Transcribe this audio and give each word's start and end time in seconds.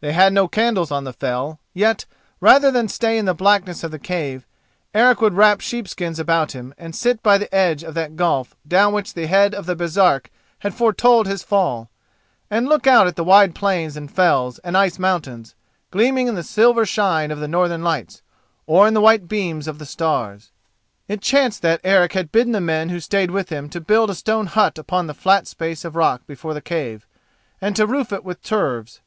They 0.00 0.14
had 0.14 0.32
no 0.32 0.48
candles 0.48 0.90
on 0.90 1.04
the 1.04 1.12
fell, 1.12 1.60
yet, 1.74 2.06
rather 2.40 2.70
than 2.70 2.88
stay 2.88 3.18
in 3.18 3.26
the 3.26 3.34
blackness 3.34 3.84
of 3.84 3.90
the 3.90 3.98
cave, 3.98 4.46
Eric 4.94 5.20
would 5.20 5.34
wrap 5.34 5.60
sheepskins 5.60 6.18
about 6.18 6.52
him 6.52 6.72
and 6.78 6.96
sit 6.96 7.22
by 7.22 7.36
the 7.36 7.54
edge 7.54 7.82
of 7.84 7.92
that 7.92 8.16
gulf 8.16 8.56
down 8.66 8.94
which 8.94 9.12
the 9.12 9.26
head 9.26 9.54
of 9.54 9.66
the 9.66 9.76
Baresark 9.76 10.30
had 10.60 10.72
foretold 10.72 11.26
his 11.26 11.42
fall, 11.42 11.90
and 12.50 12.66
look 12.66 12.86
out 12.86 13.06
at 13.06 13.14
the 13.16 13.22
wide 13.22 13.54
plains 13.54 13.94
and 13.94 14.10
fells 14.10 14.58
and 14.60 14.74
ice 14.74 14.98
mountains, 14.98 15.54
gleaming 15.90 16.28
in 16.28 16.34
the 16.34 16.42
silver 16.42 16.86
shine 16.86 17.30
of 17.30 17.38
the 17.38 17.46
Northern 17.46 17.82
lights 17.84 18.22
or 18.66 18.88
in 18.88 18.94
the 18.94 19.02
white 19.02 19.28
beams 19.28 19.68
of 19.68 19.78
the 19.78 19.84
stars. 19.84 20.50
It 21.08 21.20
chanced 21.20 21.60
that 21.60 21.82
Eric 21.84 22.14
had 22.14 22.32
bidden 22.32 22.52
the 22.52 22.60
men 22.62 22.88
who 22.88 23.00
stayed 23.00 23.32
with 23.32 23.50
him 23.50 23.68
to 23.68 23.82
build 23.82 24.08
a 24.08 24.14
stone 24.14 24.46
hut 24.46 24.78
upon 24.78 25.08
the 25.08 25.12
flat 25.12 25.46
space 25.46 25.84
of 25.84 25.94
rock 25.94 26.22
before 26.26 26.54
the 26.54 26.62
cave, 26.62 27.06
and 27.60 27.76
to 27.76 27.86
roof 27.86 28.14
it 28.14 28.24
with 28.24 28.42
turves. 28.42 29.00